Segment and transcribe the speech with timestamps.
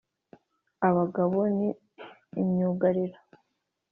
[0.87, 1.69] Abagabo ni
[2.41, 3.19] imyugariro